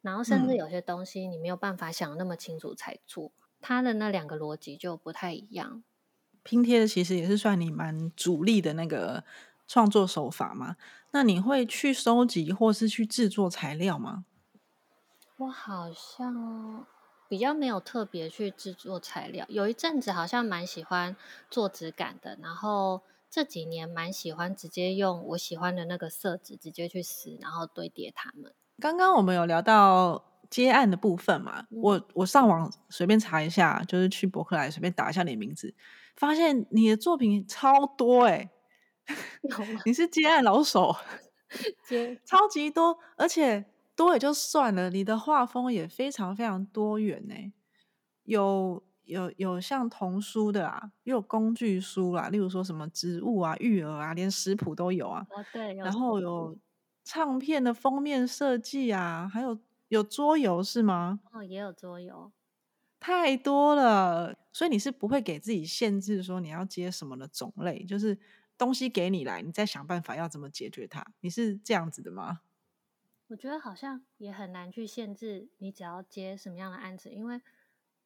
[0.02, 5.82] 然后甚至嗯有些东西你没有办法想得那么清楚才做，它的那两个逻辑就不太一样。
[6.44, 9.24] 拼贴其实也是算你蛮主力的那个
[9.66, 10.76] 创作手法嘛。
[11.10, 14.24] 那你会去收集或是去制作材料吗？
[15.38, 16.86] 我好像
[17.28, 21.14] 比较没有特别去制作材料，有一阵子好像蛮喜欢
[21.50, 28.54] 做质感的，然后这几年蛮喜欢直接用我喜欢的那个色纸直接去撕，然后堆叠它们。
[28.80, 35.74] 刚刚我们有聊到接案的部分嘛，嗯我我上网随便查一下，就是去博客来随便打一下你的名字，
[36.16, 38.48] 发现你的作品超多诶、
[39.42, 39.80] 有吗？
[39.84, 40.96] 你是接案老手，
[41.86, 47.34] 接超级多，而且多也就算了，你的画风也非常非常多元呢、
[48.24, 55.26] 有有有像童书的啊，也有工具书啦，例如说什么植物啊、育儿啊，连食谱都有啊。
[55.30, 56.58] 哦，对，然后有
[57.04, 61.20] 唱片的封面设计啊，还有有桌游是吗？
[61.32, 62.32] 哦也有桌游。
[63.00, 68.18] 太多了，所以你是不会给自己限制说你要接什么的种类，就是
[68.56, 71.04] 东西给你来，你再想办法要怎么解决它。
[71.20, 72.40] 你是这样子的吗？
[73.28, 77.40] 我觉得好像也很难去限制你只要接什么样的案子，因为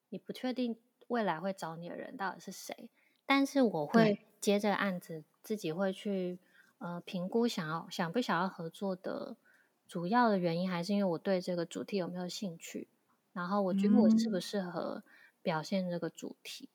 [0.09, 0.75] 你不确定
[1.07, 2.89] 未来会找你的人到底是谁。
[3.25, 6.39] 但是我会接这个案子，自己会去
[6.79, 9.37] 呃评估想要想不想要合作的
[9.87, 12.87] 主要的原因，还是因为我对这个主题有没有兴趣，
[13.31, 15.03] 然后我觉得我适不嗯适合
[15.41, 16.69] 表现这个主题。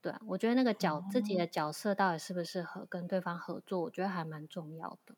[0.00, 5.14] 对啊，我觉得那个角、自己的角色到底适不适合跟对方合作，我觉得还蛮重要的。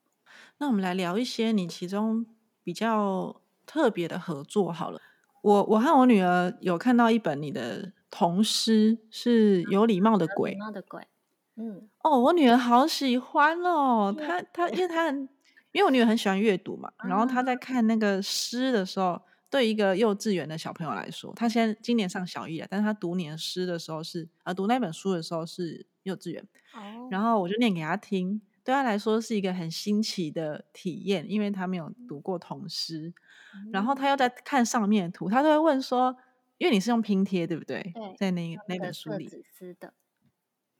[0.58, 2.26] 那我们来聊一些你其中
[2.66, 5.00] 比较特别的合作好了。
[5.40, 11.06] 我我和我女儿有看到一本你的童诗，是有礼貌的有礼鬼貌的鬼，
[11.54, 14.42] 嗯，哦，我女儿好喜欢哦，她。
[14.52, 15.28] 她因为她很，
[15.70, 17.56] 因为我女儿很喜欢阅读嘛，然后她在啊。
[17.56, 26.42] 看那个诗的时候，对一个幼稚园的小朋友来说，她现在今年上小一了，但是她读年诗的时候是呃读那本书的时候是幼稚园，
[26.74, 33.14] 哦，然后我就念给她听，对他来说是一个很新奇的体验，因为他没有读过童诗，
[33.72, 36.16] 然后他又在看上面的图，他都会问说，
[36.58, 37.80] 因为你是用拼贴对不对？
[37.94, 39.28] 对在那那本书里，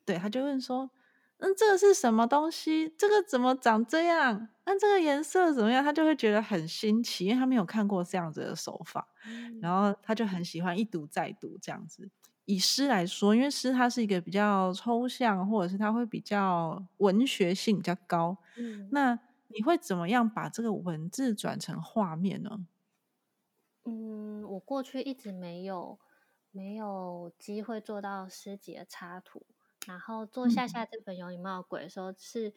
[0.04, 0.90] 对，他就问说
[1.38, 2.92] ：“嗯，这个是什么东西？
[2.98, 4.48] 这个怎么长这样？
[4.64, 12.10] 那这个颜色怎么样？”他就会觉得很新奇，因为他没有看过这样子的手法，嗯然后他就很喜欢一读再读这样子。
[12.46, 18.96] 以诗来说，因为诗它是一个比较抽象，或者是它会比较文学性比较高，嗯。
[18.96, 22.66] 那你会怎么样把这个文字转成画面呢？
[23.88, 25.96] 嗯，我过去一直没有
[26.50, 29.46] 没有机会做到诗集的插图，
[29.86, 30.66] 然后做下嗯。
[30.66, 32.52] 下这本《有礼貌的鬼》的时候是，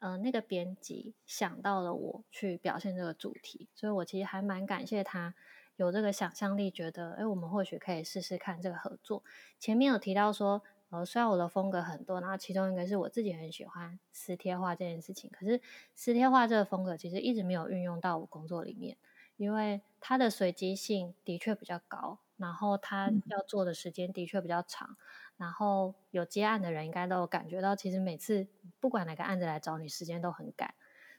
[0.00, 5.34] 呃，那个编辑想到了我去表现这个主题，所以我其实还蛮感谢他
[5.78, 9.22] 有这个想象力，觉得哎，诶我们或许可以试试看这个合作。
[9.58, 15.60] 前面有提到说，呃，虽然我的风格很多，然后其中一个是我自己很喜欢撕贴画这件事情，可是
[15.94, 18.98] 撕贴画这个风格其实一直没有运用到我工作里面。
[19.36, 24.96] 因为它的随机性的确比较高，然后它嗯要做的时间的确比较长，
[25.36, 28.48] 然后有接案的人应该都有感觉到，其实每次
[28.80, 30.74] 不管哪个案子来找你，时间都很赶，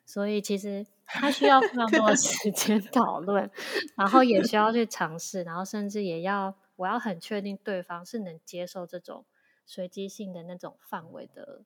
[0.06, 3.50] 所以其实它需要非常多的时间 讨论，
[3.95, 9.26] 然后也需要去尝试，然后甚至也要我要很确定对方是能接受这种
[9.65, 11.63] 随机性的那种范围的，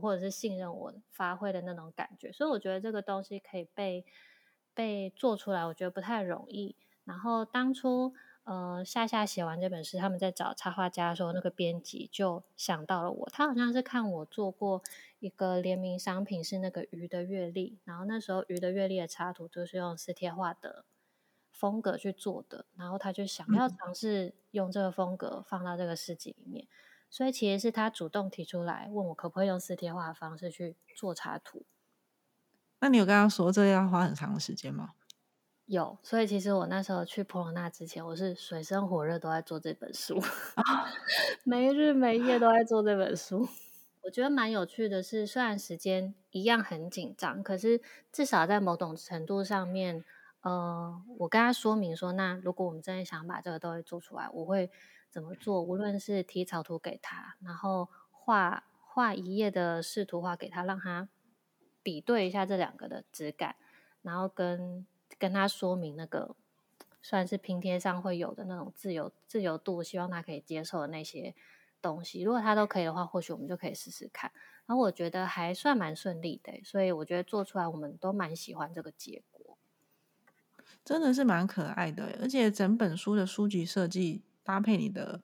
[0.00, 4.04] 或者是信任我发挥的那种感觉，所以我觉得这个东西可以被。
[4.74, 6.74] 被做出来，我觉得不太容易。
[7.04, 13.28] 然后当初呃夏夏写完这本诗，他们在找插画家的时候，那个编辑就想到了我。
[13.32, 14.82] 他好像是看我做过
[15.20, 20.84] 一个联名商品，是那个鱼的阅历，然后那时候鱼的阅历的插图就是用撕贴画的
[21.50, 26.66] 风格去做的，然后他就想要嗯尝试用这个风格放到这个诗集里面。
[27.08, 31.64] 所以其实是他主动提出来问我可不可以用撕贴画的方式去做插图。
[32.80, 34.94] 那你有跟他说这要花很长的时间吗？
[35.66, 40.20] 有，所以其实我那时候去普罗纳之前，我是水深火热都在做这本书，
[41.44, 43.48] 没日没夜都在做这本书。
[44.02, 50.04] 我觉得蛮有趣的是，虽然时间一样很紧张，可是至少在某种程度上面，
[50.40, 54.68] 呃，我跟他说明说，那如果我们真的想把这个东西做出来，我会
[55.08, 55.62] 怎么做？
[55.62, 61.08] 无论是提草图给他，然后画画一页的视图画给他，让他
[61.82, 63.54] 比对一下这两个的质感，
[64.02, 64.84] 然后跟
[65.22, 66.34] 跟他说明那个
[67.00, 71.32] 算是拼贴上会有的那种自由自由度，希望他可以接受的那些
[71.80, 72.22] 东西。
[72.22, 74.32] 如果他都可以的话，或许我们就可以试试看。
[74.66, 79.56] 然后我觉得还算蛮顺利的，所以我觉得做出来我们都蛮喜欢这个结果。
[80.84, 85.20] 真的是蛮可爱的，而且整本书的书籍设计搭配你的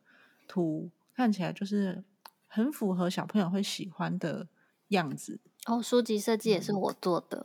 [0.46, 2.04] 图，看起来就是
[2.46, 4.46] 很符合小朋友会喜欢的
[4.88, 5.40] 样子。
[5.66, 7.44] 哦，书籍设计也是我做的，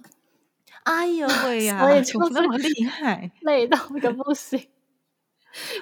[0.83, 3.31] 哎呦喂呀，所以怎么就那么厉害？
[3.41, 4.59] 累到一个不行，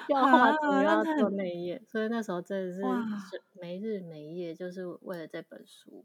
[0.08, 2.82] 要画图啊要做内页，所以那时候真的是
[3.60, 6.04] 没日没夜，就是为了这本书。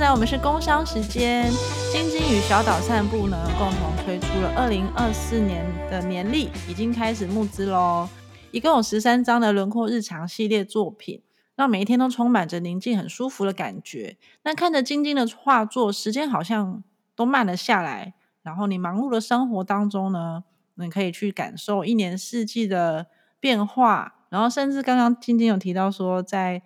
[0.00, 1.44] 现在我们是工商时间。
[1.92, 8.08] 晶晶与小岛散步呢，共同推出了二零二四年的年历，已经开始募资喽。
[8.50, 11.20] 一共有十三张的轮廓日常系列作品，
[11.54, 14.16] 让每一天都充满着宁静、很舒服的感觉。
[14.42, 16.82] 那看着晶晶的画作，时间好像
[17.14, 18.14] 都慢了下来。
[18.42, 20.44] 然后你忙碌的生活当中呢，
[20.76, 24.14] 你可以去感受一年四季的变化。
[24.30, 26.62] 然后甚至刚刚晶晶有提到说，在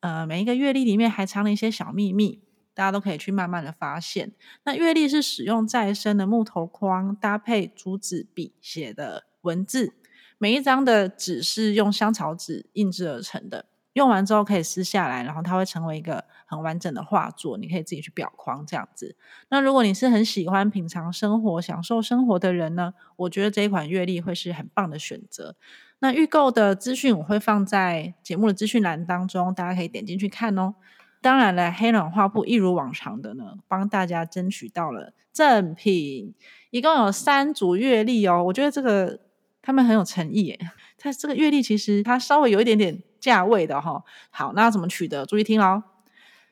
[0.00, 2.42] 呃每一个月历里面还藏了一些小秘密，
[2.74, 4.32] 大家都可以去慢慢的发现。
[4.64, 9.94] 那月历是使用再生的木头框搭配竹子笔写的文字，
[10.38, 13.66] 每一张的纸是用香草纸印制而成的。
[13.94, 19.16] 用完之后可以撕下来，然后它会成为一个很完整的画作，你可以自己去裱框这样子。
[19.50, 25.56] 那如果你是很喜欢品尝生活、享受生活的人呢，我觉得这一款月历会是很棒的选择。
[25.98, 30.74] 那预购的资讯我会放在节目的资讯栏当中，大家可以点进去看哦。
[31.22, 36.34] 当然了，黑暖画布一如往常的呢，帮大家争取到了赠品，
[36.70, 38.42] 一共有三组月历哦。
[38.42, 39.20] 我觉得这个
[39.62, 40.58] 他们很有诚意耶。
[40.98, 44.02] 它这个月历其实它稍微有一点点价位的哈。
[44.30, 45.24] 好，那怎么取得？
[45.24, 45.84] 注意听哦。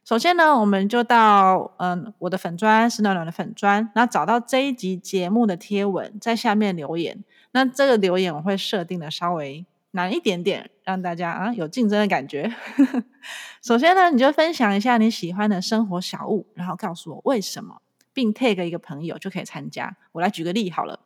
[0.04, 7.22] 首先呢，我们就到嗯我的粉砖是暖暖的粉砖，然后找到这一集节目的贴文，在下面留言。
[7.50, 12.52] 那这个留言我会设定的稍微难一点点，让大家啊有竞争的感觉。
[13.62, 17.82] 首先呢，你就分享一下你喜欢的生活小物，然后告诉我为什么，
[18.12, 19.96] 并 tag 一个朋友就可以参加。
[20.12, 21.00] 我来举个例好了，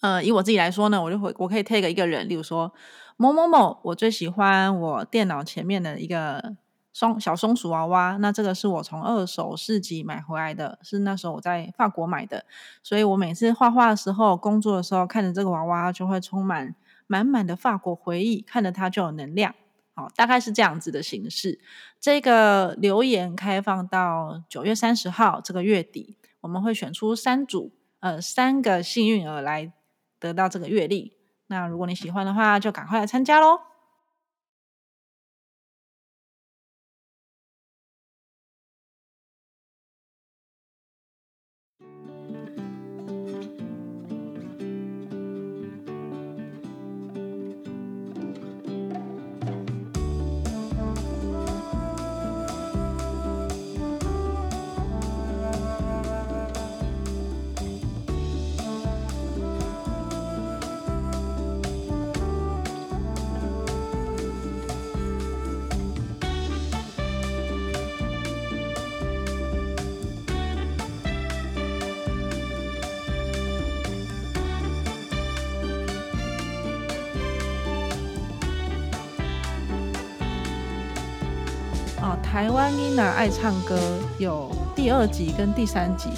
[0.00, 2.72] 呃，以我自己来说呢，我就会我可以 tag 一个人，例如说
[3.16, 6.56] 某某某，我最喜欢我电脑前面的一个。
[6.98, 12.46] 松小松鼠娃娃，那这个是我从二手市集买回来的，是那时候我在法国买的，
[12.82, 16.74] 所以我每次画画的时候、工作的时候，看着这个娃娃就会充满
[17.06, 19.54] 满满的法国回忆，看着它就有能量。
[19.94, 21.58] 好，大概是这样子的形式。
[21.98, 29.72] 这个留言开放到九月三十号这个月底，我们会选出三组，呃，三个幸运儿来
[30.18, 31.14] 得到这个月历。
[31.46, 33.58] 那如果你喜欢的话，就赶快来参加喽。
[82.36, 83.78] 台湾妮娜爱唱歌
[84.20, 86.10] 有第二集跟第三集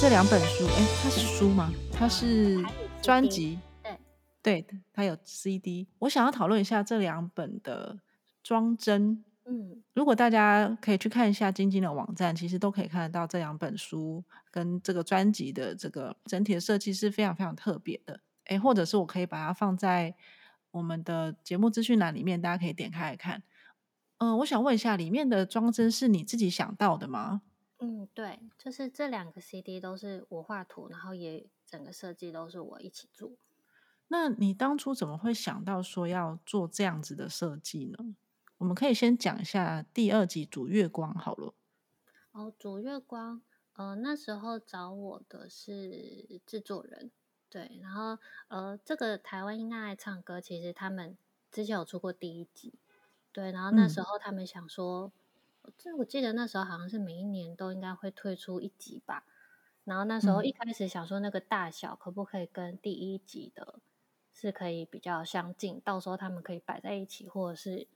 [0.00, 1.72] 这两本书，哎，它是书吗？
[1.92, 2.60] 它是
[3.00, 3.56] 专辑，
[4.42, 5.86] 对，对，它有 CD。
[6.00, 8.00] 我想要讨论一下这两本的
[8.42, 9.22] 装帧。
[9.44, 18.18] 嗯，如果大家可以去看一下晶晶的网站，其实都可以看得到这两本书跟这个专辑的这个整体的设计是非常非常特别的。
[18.46, 20.16] 哎，或者是我可以把它放在
[20.72, 23.44] 我们的节目资讯栏里面，大家可以点开来看。
[24.20, 27.40] 嗯，我想问一下，里面的装帧是你自己想到的吗？
[27.78, 33.32] 嗯，对，就是这两个 CD 都是我画图，然后也整个设计都是我一起做。
[34.08, 38.14] 那你当初怎么会想到说要做这样子的设计呢？
[38.58, 41.54] 我们可以先讲一下第二集主月光好了。
[42.32, 43.40] 哦，主月光，
[43.72, 47.10] 呃，那时候找我的是制作人，
[47.48, 48.18] 对，然后
[48.48, 51.16] 呃，这个台湾应该爱唱歌，其实他们
[51.50, 52.74] 之前有出过第一集。
[53.32, 55.12] 对，然后那时候他们想说，
[55.78, 59.24] 这我记得那时候好像是每一年都应该会推出一集吧。
[59.84, 63.78] 然后那时候一开始想说那个大小可不可以跟第一集的
[64.32, 67.86] 是可以比较相近，到时候他们可以摆在一起，或者是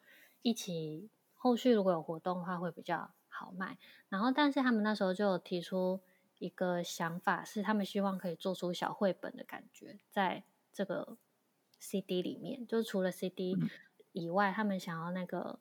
[0.43, 3.77] 一起后续如果有活动的话会比较好卖。
[4.09, 6.01] 然后但是他们那时候就有提出
[6.39, 11.17] 一个想法，是他们希望可以做出小绘本的感觉，在这个
[11.79, 13.57] CD 里面，就除了 CD。
[14.15, 15.59] 以外，他们想要那个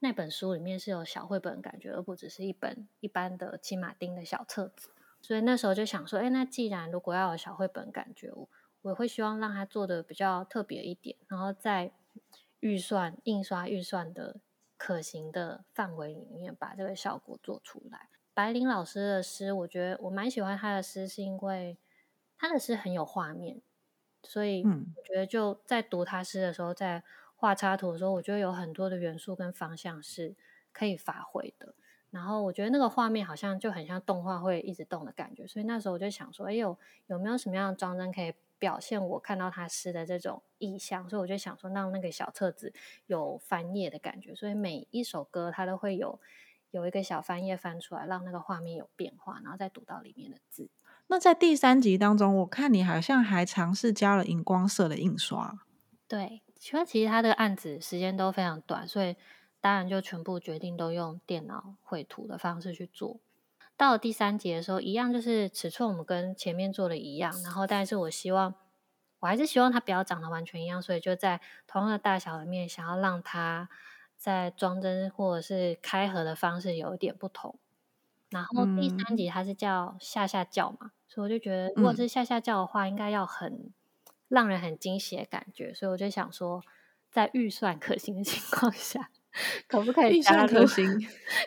[0.00, 4.90] 那本书里面是有小绘本感觉，而不只是一本一般的骑马丁的小册子。
[5.22, 8.48] 所以那时候就想说，哎，那既然如果要有小绘本感觉，我
[8.82, 11.90] 我会希望让它做的比较特别一点，然后在
[12.60, 14.36] 预算印刷预算的
[14.76, 18.08] 可行的范围里面，把这个效果做出来。
[18.32, 21.76] 白灵老师的诗，我觉得我蛮喜欢他的诗，是因为
[22.36, 23.60] 他的诗很有画面，
[24.22, 27.02] 所以我觉得就在读他诗的时候，在
[27.40, 30.34] 画插图的时候，我觉得有很多的元素跟方向是
[30.72, 31.72] 可以发挥的。
[32.10, 36.76] 然后我觉得那个画面好像就很像动画会一直动的感觉，所以那时候我就想说，哎有
[37.06, 41.08] 有没有什么样的装帧可以表现我看到他诗的这种意象？
[41.08, 42.72] 所以我就想说，让那个小册子
[43.06, 46.18] 有翻页的感觉，所以每一首歌它都会有
[46.72, 50.70] 有一个小翻页翻出来，让那个画面有变化，然后再读到里面的字。
[51.08, 55.58] 那在第三集当中，我看你好像还尝试加了荧光色的印刷，
[56.08, 56.42] 对。
[56.58, 59.16] 其实他的案子时间都非常短，所以
[59.60, 63.20] 当然就全部决定都用电脑绘图的方式去做。
[63.76, 68.54] 到了第三节的时候，一样就是尺寸我们跟前面做的一样，然后但是我希望
[69.20, 73.68] 我还是希望它不要长得完全一样，所以就在同样的大小里面，想要让它
[74.16, 77.56] 在装帧或者是开合的方式有一点不同。
[78.30, 83.72] 然后第三集它是叫下下叫嘛，所以我就觉得如果是下下叫的话，应该要很
[84.28, 86.62] 让人很惊喜的感觉，所以我就想说，
[87.10, 89.10] 在预算可行的情况下，
[89.66, 90.60] 可不可以加入？
[90.60, 90.86] 可行，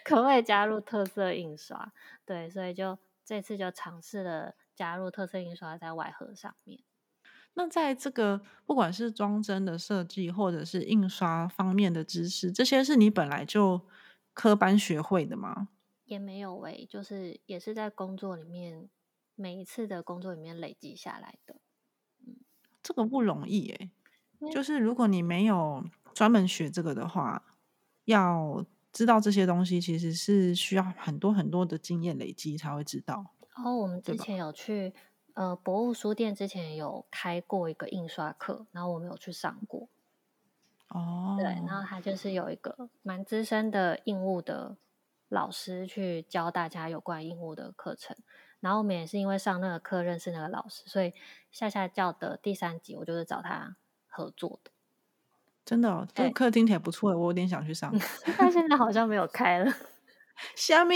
[0.04, 1.94] 可不可以加入特色印刷？
[2.26, 6.82] 对，所以就这次就尝试了加入特色印刷在外盒上面。
[7.54, 13.82] 那在这个不管是装帧的设计，或者是印刷方面的知识，这些是你本来就
[14.34, 15.68] 科班学会的吗？
[16.06, 18.90] 也没有诶，就是也是在工作里面
[19.36, 21.56] 每一次的工作里面累积下来的。
[22.82, 23.92] 嗯，这个不容易诶，
[24.52, 27.44] 就是如果你没有专门学这个的话，
[28.06, 33.34] 要知道这些东西，其实是需要很多很多的经验累积才会知道。
[33.64, 34.94] 哦，我们之前有去
[35.34, 39.88] 呃博物书店，之前有开过一个印刷课，然后我们有去上过。
[40.90, 44.78] 哦，对，然后他就是有一个蛮资深的印务的。
[45.30, 48.18] 老师去教大家有关印务的课程，
[48.62, 51.14] 然后我们也是因为上那个课认识那个老师，所以
[51.52, 53.76] 下下教的第三集我就是找他
[54.08, 54.72] 合作的。
[55.66, 57.94] 真的哦，这个课听起来不错，我有点想去上。
[58.38, 59.72] 但现在好像没有开了。
[60.56, 60.96] 虾米？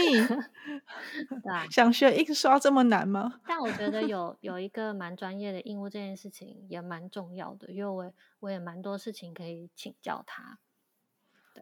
[1.70, 3.42] 想学印刷这么难吗？
[3.46, 10.58] 但我觉得有有一个蛮专业的印物这件事情也蛮重要的，因为我我也蛮多事情可以请教他。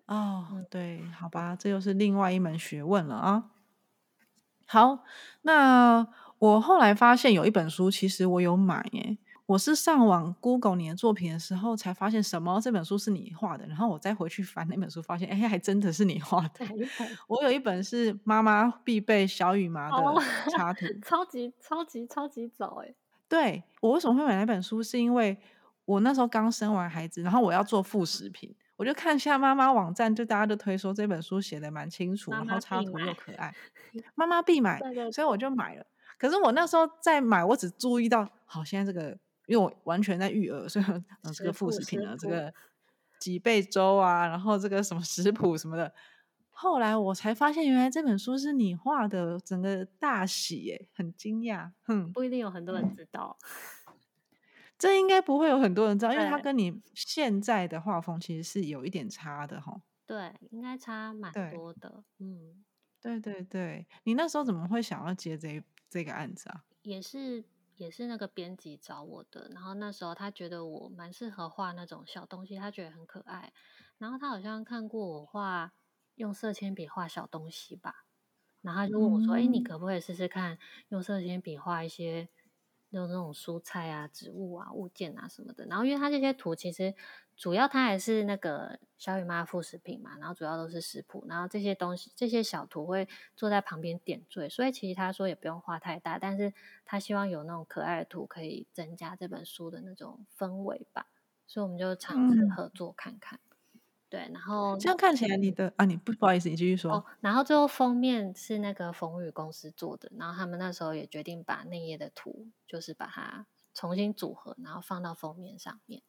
[0.05, 3.51] 哦，对，好吧，这又是另外一门学问了啊。
[4.65, 5.03] 好，
[5.43, 6.07] 那
[6.39, 9.17] 我后来发现有一本书，其实我有买耶。
[9.45, 16.65] 我是上网 Google 你的作品的时候，才发现什么这本书是你画的，然后我再回去翻那本书，发现哎，还真的是你画的。
[17.27, 22.95] 我有一本是妈妈必备小羽麻的插 图，超级超级超级早哎。
[23.27, 25.37] 对我为什么会买那本书，是因为
[25.83, 28.55] 我那时候刚生完孩子，然后我要做副食品。
[28.75, 33.53] 我就看一下妈妈网站，就大家都推说这本书写的蛮清楚，然后插图又可爱，
[34.15, 34.79] 妈妈必买，
[35.11, 35.85] 所以我就买了。
[36.17, 39.09] 可是我那时候在买，我只注意到，好，现在这个，
[39.45, 42.53] 因为我完全在育儿，所以嗯，这个副食品呢，这个
[43.19, 45.93] 几倍粥啊，然后这个什么食谱什么的。
[46.55, 51.71] 后来我才发现，原来这本书是你画的，整个大喜耶，很惊讶。
[51.83, 53.37] 哼，不一定有很多人知道。
[54.77, 59.83] 这应该不会有很多人知道，因为它跟你现在的画风其实是有一点差的哈。
[60.05, 62.03] 对，应该差蛮多的。
[62.19, 62.65] 嗯，
[63.01, 66.63] 对对对，你那时候怎么会想要接这这个案子啊？
[66.81, 67.45] 也是
[67.75, 73.53] 也是那个编辑找我的，然后那时候他觉得我蛮适合画那种小东西，他觉得很可爱。
[73.97, 75.71] 然后他好像看过我画
[76.15, 78.05] 用色铅笔画小东西吧，
[78.61, 80.57] 然后他就问我说：“哎，你可不可以试试看
[80.89, 82.27] 用色铅笔画一些？”
[82.93, 86.93] 有那种蔬菜啊、植物啊、物件啊什么的，然后因为它这些图其实
[87.35, 96.53] 主要它还是那个小雨妈副食品嘛，然后主要都是食谱，然后这些东西这些小图会坐在旁边点缀，所以其实他说也不用画太大，但是
[96.85, 101.07] 他希望有那种可爱的图可以增加这本书的那种氛围吧，
[101.47, 103.39] 所以我们就尝试合作看看。
[104.13, 107.03] 对，然后这样看起来你的啊，你不不好意思，你继续说。
[107.19, 116.03] 然后最后封面是那个冯宇公司做的，然后他们那时候也决定把内页的图，就是把它重新组合，然后放到封面上面。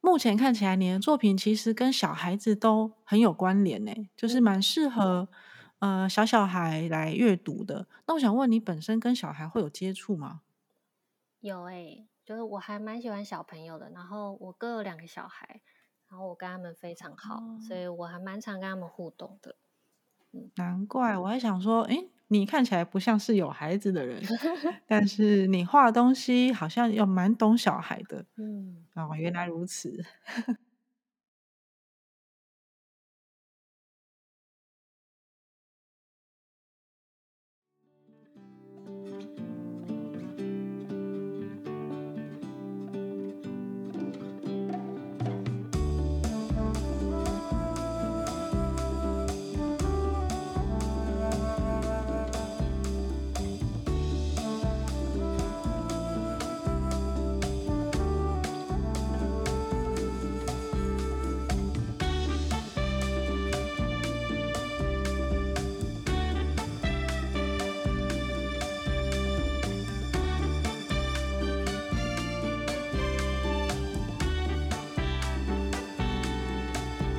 [0.00, 5.28] 目前看起来你的作品其实跟小孩子都很有关联呢，就是蛮适合
[5.80, 7.86] 呃小小孩来阅读的。
[8.06, 10.40] 那我想问你，本身跟小孩会有接触吗？
[11.40, 15.60] 有诶，就是我还蛮喜欢小朋友的，然后我哥有两个小孩。
[16.12, 19.56] 然后我跟他们非常好，所以我还蛮常跟他们互动的。
[20.32, 21.96] 嗯，难怪我还想说，哎，
[22.28, 24.22] 你看起来不像是有孩子的人，
[24.86, 28.26] 但是你画东西好像又蛮懂小孩的。
[28.36, 30.04] 嗯，哦，原来如此。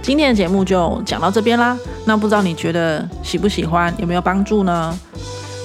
[0.03, 1.79] 今天的节目就讲到这边啦。
[2.05, 4.93] 那不知道你觉得喜不喜欢，有没有帮助呢？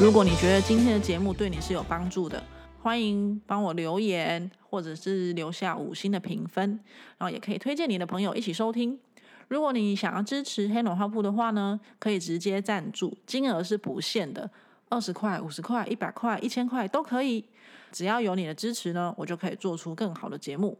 [0.00, 2.40] 如果你觉得今天的节目对你是有帮助的，
[2.80, 6.78] 欢迎帮我留言，或者是留下五星的评分，
[7.18, 8.96] 然后也可以推荐你的朋友一起收听。
[9.48, 14.48] 如果你想要支持黑暖花铺的话呢，可以直接赞助，金额是不限的，
[14.88, 17.44] 二十块、五十块、一百块、一千块都可以。
[17.90, 20.78] 只要有你的支持呢，我就可以做出更好的节目。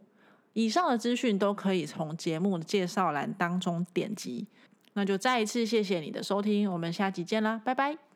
[0.53, 4.47] 以上的资讯都可以从节目的介绍栏当中点击。
[4.93, 8.08] 那就再一次谢谢你的收听，我们下集见啦，拜拜。